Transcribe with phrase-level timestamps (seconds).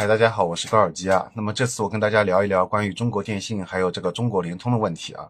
[0.00, 1.28] 嗨，大家好，我是高尔基啊。
[1.34, 5.28] 那么这次我跟大家聊一聊关于中国电信还有这个中国联通的问题啊。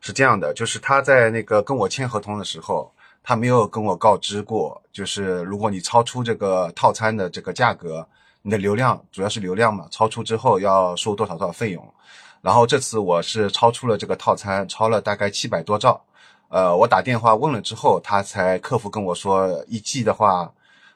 [0.00, 2.90] 是这样的，就是他在那个跟我签合同的时候，
[3.22, 8.08] 他没有跟我告知过，就是如果你超出这个套餐的这个价格，
[8.40, 11.94] 你的流量主要是流量嘛，超出之后要收多少多少费用。
[12.40, 16.02] 然后这次我是超出了这个套餐，超了大概七百多兆。
[16.48, 20.50] 呃，我打电话问了之后，他才客服跟我说，一 G 的话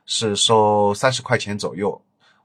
[0.06, 2.00] 是收三十块钱左右。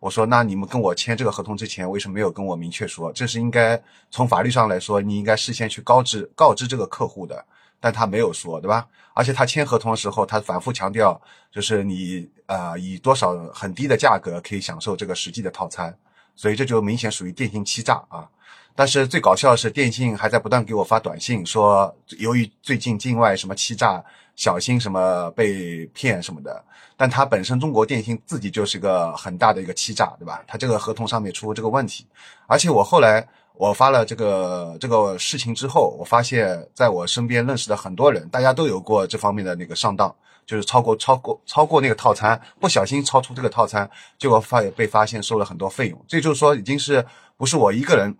[0.07, 3.11] 我说，那你们跟我签这个合同之前，为什么没有跟我明确说？
[3.11, 7.45] 这是应该从法律上来说，你应该事先去告知告知这个客户的，
[7.77, 8.87] 但他没有说，对吧？
[9.13, 11.19] 而且他签合同的时候，他反复强调，
[11.51, 15.93] 就是你啊以多少很低的价格可以享受这个实际的套餐，
[16.37, 18.29] 所以这就明显属于电信欺诈啊！
[18.77, 24.01] 但是最搞笑的是，电信还在不断给我发短信说，由于最近境外什么欺诈。
[24.37, 26.63] 小心什么被骗什么的，
[26.95, 30.43] 但它本身中国电信自己就是个很大的一个欺诈，对吧？
[30.45, 32.05] 它这个合同上面出这个问题，
[32.45, 45.99] 而且我后来我发了这个这个事情之后，我发现在我身边认识的很多人，大家都有过这方面的那个上当，就是超过超过超过那个套餐，不小心超出这个套餐，结果发被发现收了很多费用。
[46.07, 47.03] 这就是说，已经是
[47.37, 48.15] 不是我一个人。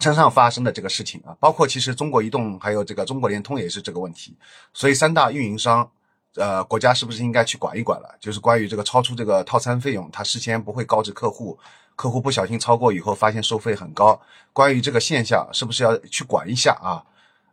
[0.00, 4.36] 身上发生的这个事情啊，包括其实中国移动还有这个中国联通也是这个问题，
[4.72, 5.90] 所以三大运营商，
[6.34, 8.14] 呃，国家是不是应该去管一管了？
[8.20, 11.58] 就是关于这个超出这个套餐费用，他事先不会告知客户，
[11.96, 14.20] 客户不小心超过以后发现收费很高，
[14.52, 17.02] 关于这个现象是不是要去管一下啊？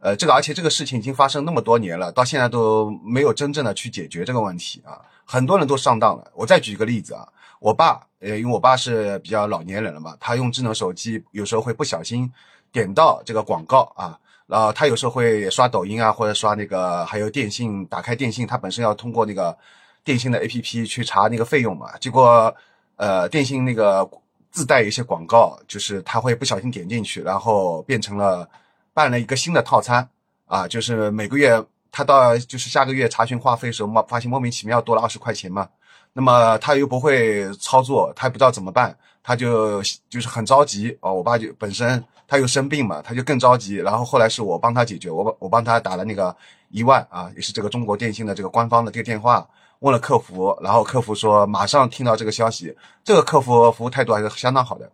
[0.01, 6.31] 呃，这个而且这个事情已经发生那么多年了，到现在都没有真正的去解决这个问题啊，很多人都上当了。
[6.35, 7.27] 我再举一个例子啊。
[7.61, 12.27] 我爸，呃，因为我爸是比较老年人了嘛，他用智能手机有时候会不小心
[12.71, 19.55] 点到这个广告啊，然后他有时候会刷抖音啊，或者刷那个还有电信，打开电信，他本身要通过那个
[20.03, 22.51] 电信的 APP 去查那个费用嘛，结果
[22.95, 24.09] 呃，电信那个
[24.49, 28.49] 自带一些广告，就是他会不小心点进去，然后变成了
[28.91, 30.09] 办了一个新的套餐
[30.47, 35.69] 啊，就是每个月他到就是下个月查询话费的时候，莫发现莫名其妙多了二十块钱嘛。
[36.13, 41.13] 那么他又不会操作，他也不知道怎么办，他就就是很着急哦。
[41.13, 43.75] 我爸就本身他又生病嘛，他就更着急。
[43.75, 46.35] 然后后来是我帮他解决，我我帮他打了那个
[46.69, 49.47] 一万啊，也是这个中国电信的这个官方的这个电话，
[49.79, 54.91] 问了客服，然后客服说马上听到这个消息，这个客服服务态度还是相当好的，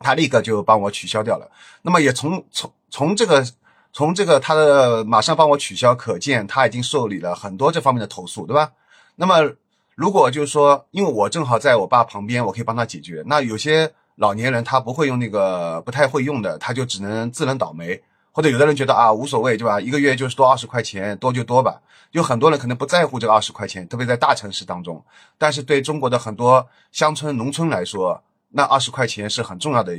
[0.00, 1.48] 他立刻就帮我取消掉了。
[1.82, 3.46] 那么也从从从这个
[3.92, 8.72] 从这个他的马上帮我取消，可见他已经受理了很多这方面的投诉，对吧？
[9.14, 9.54] 那么。
[9.94, 13.22] 如果就是说，因为我正好在我爸旁边，我可以帮他解决。
[13.26, 18.02] 那有些老年人他不会用那个，不太会用的，他就只能自认倒霉。
[18.32, 19.80] 或者有的人觉得啊无所谓，对吧？
[19.80, 21.80] 一个月就是多二十块钱，多就多吧。
[22.10, 25.00] 有很多人可能不在乎这个二十块钱，特别在大城市当中。
[25.38, 29.96] 但是对中国的很多乡村、农村来说，那二十块钱是很重要的，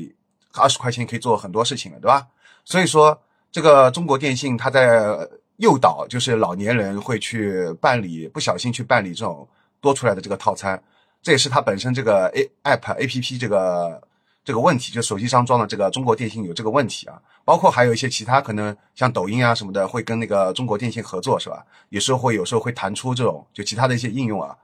[0.53, 2.27] 二十块钱可以做很多事情了，对吧？
[2.65, 3.17] 所以说，
[3.49, 5.15] 这个中国电信它在
[5.55, 9.47] 诱导，就是老年人会去办理，不小心去办理这种。
[9.85, 10.81] 多出来的这个套餐，
[11.21, 14.01] 这也是它本身这个 A App A P P 这个
[14.43, 17.21] 这个问题，就手机上装的这个中国电信有这个问题啊。
[17.45, 21.63] 包括还有一些其他可能像抖音啊什么的，会跟那个中国电信合作，是吧？
[21.89, 24.57] 有时候会有时候会弹出这种就其他的一些应用啊，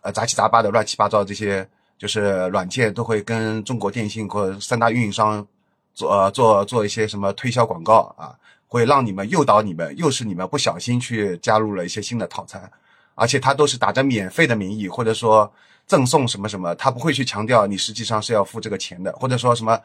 [0.00, 1.68] 呃杂七杂八的乱七八糟这些
[1.98, 5.46] 就是软件都会跟中国电信或者三大运营商
[5.94, 8.34] 做呃做做一些什么推销广告啊，
[8.66, 12.70] 会让你们诱导你们，又是你们不小心去加入了一些新的套餐。
[13.14, 15.52] 而且他都是打着免费的名义，或者说
[15.86, 19.78] 赠送什么什么，他不会去强调你实际上是要付这个钱的，或者说什么，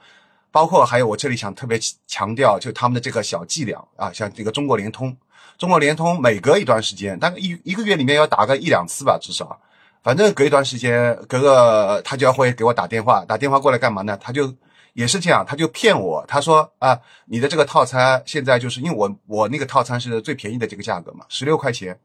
[0.52, 5.16] 包括还有我这里想特别强调，就他们的这个小伎俩啊，像这个中国联通，
[5.58, 9.60] 中国联通每隔一段时间，大概一一个月里面要打个一两次吧，至少，
[10.04, 14.18] 反正隔一段时间，隔个他就要会给我打电话，打电话过来干嘛呢？
[14.22, 14.54] 他就
[14.94, 22.00] 也是这样，他就骗我，他说啊，你的这个套餐现在就是因为我我那个套餐是最便宜的这个价格嘛，十六块钱。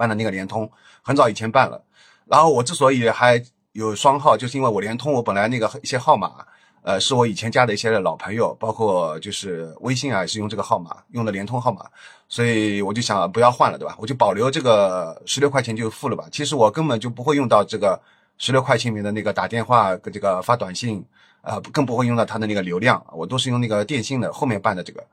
[0.00, 0.70] 办的那个联通，
[1.02, 1.84] 很早以前办了。
[2.24, 6.32] 然后我之所以还有双号，就是因为我联通，我本来那个一些号码，
[6.80, 11.84] 呃，是我以前加的一些老朋友，包括就是微信啊，也是用这个号码，用的联通号码，
[12.30, 13.94] 所以我就想不要换了，对吧？
[13.98, 16.24] 我就保留这个十六块钱就付了吧。
[16.32, 18.00] 其实我根本就不会用到这个
[18.38, 21.04] 十六块钱里面的那个打电话跟这个发短信，
[21.42, 25.04] 啊，更不会用到它的那个流量，我都是用那个电信的后面办的这个。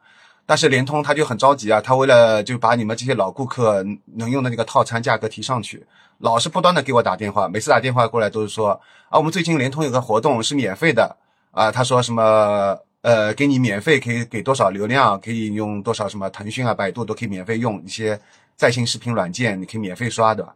[0.48, 3.86] 但是联通他就很着急啊，他为了就把你们这些老顾客
[4.16, 5.86] 能用的那个套餐价格提上去，
[6.20, 8.70] 老是不断的给我打电话，每次打电话过来都是说
[9.10, 11.18] 啊，我们最近联通有个活动是免费的
[11.52, 18.18] 啊，他说什么呃，给你免费可以给多少流量，可以用多少什么腾讯啊、百度都可以免费用一些
[18.56, 20.48] 在线视频软件，你可以免费刷的。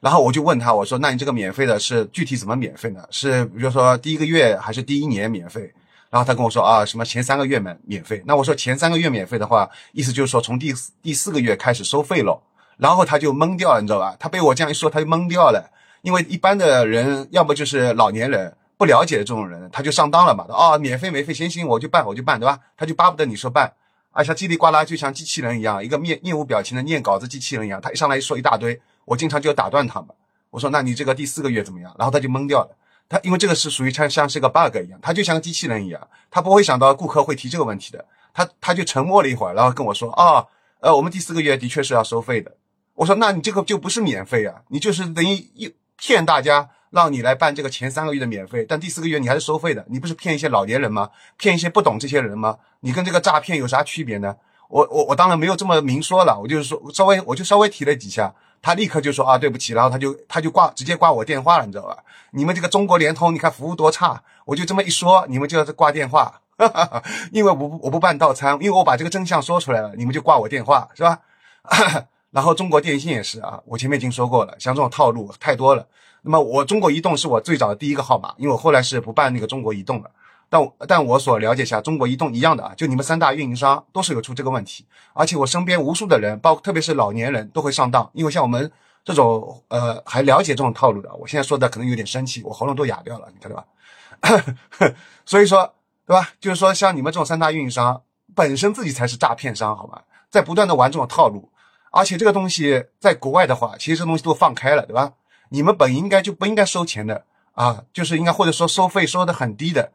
[0.00, 3.04] 然后我就问他，我说那你这个免费的是具体怎么免费呢？
[3.10, 5.72] 是比如说第一个月还是第一年免费？
[6.16, 8.22] 然后他跟我说啊，什么前三个月免免费？
[8.24, 10.72] 那我说前三个月免费的话，意思就是说从第
[11.02, 12.42] 第四个月开始收费了。
[12.78, 14.16] 然后他就懵掉了，你知道吧？
[14.18, 15.70] 他被我这样一说，他就懵掉了。
[16.00, 20.46] 因为一般的人，要么就是老年人不了解的这种人，他就上当了嘛。
[20.48, 22.58] 啊，免费免费，行行，我就办我就办，对吧？
[22.78, 23.70] 他就巴不得你说办，
[24.12, 27.78] 啊，像叽里呱啦，就像机器人一样，一个面面无表情的念稿子机器人一样。
[27.78, 30.08] 他一上来一说一大堆，我经常就要打断他嘛。
[30.48, 31.94] 我说，那你这个第四个月怎么样？
[31.98, 32.76] 然后他就懵掉了。
[33.08, 38.04] 他因为这个是属于像像是个 bug 一样，他就像个机器人一样，他不会想到顾客会提这个问题的。
[38.32, 40.46] 他他就沉默了一会儿，然后跟我说，啊，
[40.80, 42.52] 呃，我们第四个月的确是要收费的。
[42.94, 46.70] 我说，那你这个就不是免费啊，你就是等于一骗大家。
[46.90, 51.10] 让你来办这个前三个月的免费，但第四个月你还是收费的，你不是骗一些老年人吗？
[51.36, 52.56] 骗一些不懂这些人吗？
[52.80, 54.36] 你跟这个诈骗有啥区别呢？
[54.68, 58.32] 我我我当然没有这么明说了，我就是说稍微我就稍微提了几下，
[58.62, 61.98] 他立刻就说啊对不起，然后他就他就挂直接挂我电话了，你知道吧？
[62.32, 66.40] 你们这个中国联通，你看服务多差，我就这么一说，你们就要挂电话，
[67.32, 71.20] 因为我不我不办套餐，因为我把这个真相说出来了，你们就挂我电话是吧？
[72.32, 75.86] 然后中国电信也是啊，我前面已经说过了，像这种套路太多了。
[76.22, 80.10] 那么我中国移动是我最早的第一个号码，因为我后来是不办那个中国移动的。
[80.48, 84.86] 但但我所了解下，中国移动一样的啊，就你们三大运营商都是有出这个问题。
[85.12, 88.70] 而且我身边无数的人，包括特别是老年人都会上当，因为像我们
[89.04, 94.94] 这种呃还了解这种套路的，我现在说的可能有点生气，我喉咙都哑掉了，你看到吧？
[95.26, 95.74] 所以说
[96.06, 96.30] 对吧？
[96.40, 98.02] 就是说像你们这种三大运营商
[98.34, 100.04] 本身自己才是诈骗商，好吧？
[100.30, 101.50] 在不断的玩这种套路，
[101.90, 105.12] 而且这个东西在国外的话，其实这东西都放开了，对吧？
[105.48, 109.92] 你们本应该就不应该收钱的啊，就是应该或者说收费收的很低的，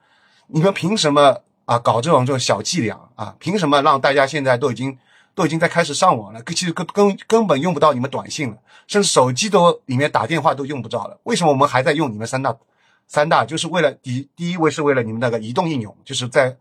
[0.54, 3.36] 你们凭什么啊搞这种这种小伎俩啊？
[3.40, 4.98] 凭什么让大家现在都已经
[5.34, 6.42] 都已经在开始上网了？
[6.44, 11.18] 其实根根根本用不到你们短信了，甚至手机都里面打电话都用不着了。
[11.24, 12.56] 为什么我们还在用你们三大
[13.08, 13.46] 三大？
[13.46, 16.58] 就是为了第第一位是为了你们那个移动应用，就是在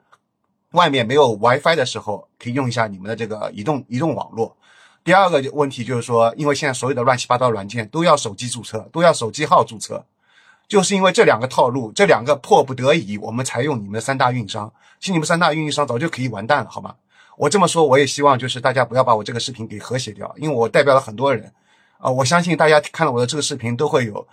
[0.72, 4.56] 外面没有 WiFi 的时候可以用一下你们的这个移动移动网络。
[5.02, 10.04] 第二个问题就是说，因为现在所有的乱七八糟软件都要手机注册，都要手机号注册，
[10.70, 14.72] 就是因为这两个套路，这两个迫不得已，我们才用你们三大运营商。
[15.00, 16.94] 其实你们三大运营商早就可以完蛋了，好吗？
[17.37, 21.52] 我这么说，我也希望就是大家不要把我这个视频给和谐掉，因为我代表了很多人
[21.99, 24.25] 啊，我相信大家看了我的这个视频都会有，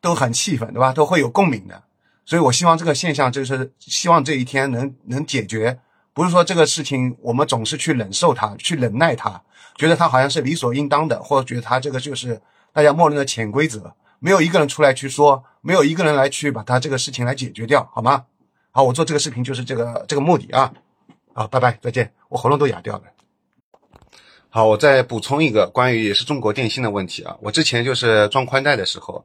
[0.00, 0.90] 都很气愤，对吧？
[0.90, 1.82] 都会有共鸣的，
[2.24, 5.78] 所以我希望这个现象就是希望这一天能能解决。
[6.14, 9.38] 不是说这个事情我们总是去忍受它，去忍耐它，
[9.76, 12.40] 觉得它好像是理所应当的，或者觉得它这个就是
[12.72, 18.26] 大家默认的潜规则，没有一个人出来去说，没有一个人来去把他这个事情来解决掉，好吗？
[18.70, 20.72] 好，我做这个视频就是这个这个目的啊。
[21.32, 23.02] 好，拜拜，再见，我喉咙都哑掉了。
[24.50, 29.24] 好，我再补充一个关于也是中国电信的问题啊，我之前就是装宽带的时候，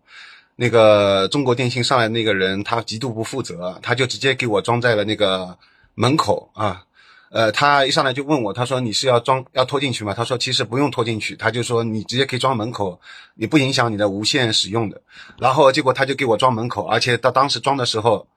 [0.55, 5.57] 那个中国电信上来那个人他极度不负责，他就直接给我装在了那个。
[5.95, 6.85] 门口啊，
[7.31, 10.15] 呃，他一上来就问我，他说你是要装要拖进去吗？
[10.15, 12.99] 他说其实不用拖进去，他就说你直接可以装门口，
[13.35, 14.99] 你不影响你的无线使用的。
[15.37, 18.27] 然后结果他就给我装门口，而且他当时装的时候，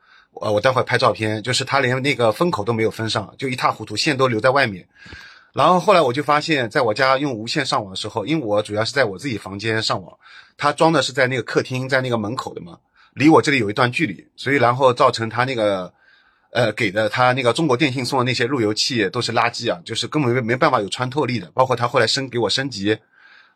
[0.42, 4.86] 呃，我待会拍照片，就是他连那个封口都没有封上，就一塌糊涂，线都留在外面。
[5.54, 10.12] 然后后来我就发现，在我家用无线上网的时候，因为我主要是在我自己房间上网，
[10.58, 12.78] 他装的是在那个客厅，在那个门口的嘛，
[13.14, 15.90] 离我这里有一段距离，所以然后造成他那个。
[16.52, 21.50] 呃，给的他那个中国电信送的那些路由器都是垃圾啊，就是根本没没办法有穿透力的。
[21.52, 22.99] 包括他后来升给我升级，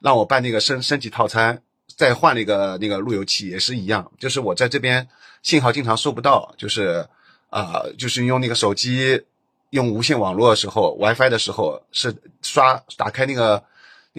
[0.00, 1.62] 让我办那个升升级套餐，
[1.94, 5.06] 再换那个那个路由器也是一样，就是我在这边
[5.42, 7.06] 信号经常收不到，就是
[7.50, 9.22] 啊，就是用那个手机
[9.70, 13.62] 用无线网络的时候，WiFi 的时候是刷打开那个。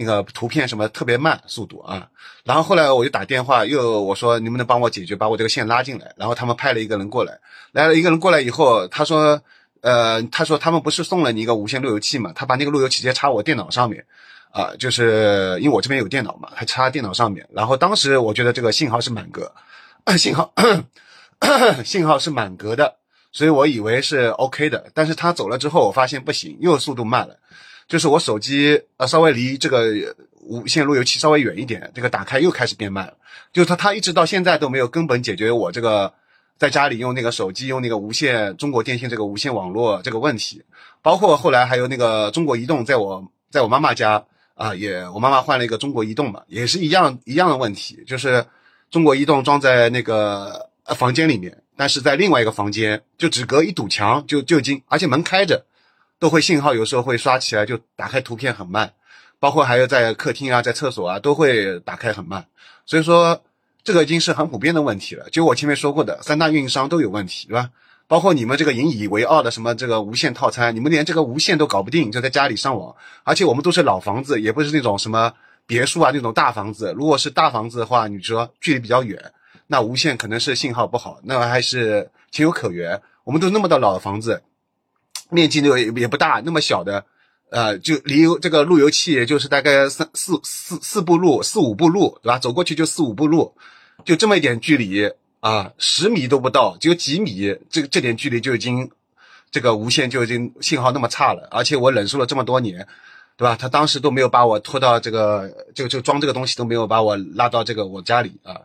[0.00, 2.08] 那个图片什么特别慢速度啊，
[2.44, 7.40] 然后后来我就打电话，又我说能不能帮我解决，把我这个线拉进来，然后他们派了一个人过来，
[7.72, 9.42] 来了一个人过来以后，他说，
[9.80, 14.06] 呃，他说他们不是送了你一个无线路由器嘛，他把那个路由器直接插我电脑上面，
[14.52, 19.52] 啊，就是因为我这边有电脑嘛，还插电脑上面，然后当时我觉得这个信号是满格，
[20.16, 20.54] 信号
[21.84, 22.98] 信号是满格的，
[23.32, 27.40] 所以我以为是 OK 的，但是他走了之后，我发现不行，又速度慢了。
[27.88, 29.86] 就是我手机呃稍微离这个
[30.42, 33.12] 无线路由器稍微远一点，这个打开又开始变慢。
[33.50, 36.12] 就是他他一直到现在都没有根本解决我这个
[36.58, 40.62] 在家里用那个手机用那个无线中国电信这个无线网络这个问题。
[41.00, 44.22] 包括后来还有那个中国移动，在我在我妈妈家
[44.54, 48.44] 啊也我妈妈换了一个中国移动嘛，也是一样一样的问题，就是
[48.90, 55.64] 中国移动装在那个房间里面，但是在另外一个房间就只隔一堵墙就就已经，而且门开着。
[56.18, 58.92] 都会信号有时候会刷起来，就打开图片很慢，
[59.38, 62.46] 包括还有在客厅啊，在厕所啊，都会打开很慢。
[62.86, 63.42] 所以说，
[63.84, 65.28] 这个已经是很普遍的问题了。
[65.30, 67.70] 就我前面说过的，三大运营商都有问题，对吧？
[68.06, 72.96] 包括你们这个引以为傲的什么这个无线套餐，你们连这个无线都搞不定，就在家里上网。
[73.22, 75.32] 而且我们都是老房子，也不是那种什么
[75.66, 76.94] 别墅啊那种大房子。
[76.96, 79.32] 如果是大房子的话，你说距离比较远，
[79.66, 83.00] 那无线可能是信号不好，那还是情有可原。
[83.24, 84.42] 我们都那么的老房子，
[85.30, 87.04] 面积呢也也不大，那么小的，
[87.50, 92.38] 呃，就离这个路由器也就是大概三四四四步路，四五步路，对吧？
[92.38, 93.54] 走过去就四五步路，
[94.04, 95.10] 就这么一点距离。
[95.40, 98.90] 啊，十米都不到，只有几米，这这点距离就已经，
[99.52, 101.46] 这个无线就已经信号那么差了。
[101.52, 102.84] 而且我忍受了这么多年，
[103.36, 103.54] 对吧？
[103.54, 108.62] 他当时都没有把我拖到这个，就就装这个东西都没有把我拉到这个我家里啊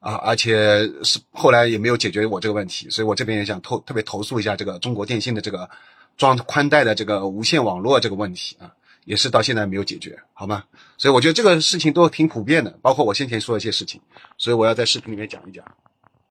[0.00, 0.14] 啊！
[0.16, 5.70] 而且是后来也没有解决我这个问题，所以我这边也想投特别投诉一下这个中国电信的这个
[6.16, 8.72] 装宽带的这个无线网络这个问题啊，
[9.04, 10.64] 也是到现在没有解决，好吗？
[10.98, 14.00] 所以我觉得这个事情都挺普遍的，包括我先前说的一些事情，
[14.38, 15.64] 所以我要在视频里面讲一讲。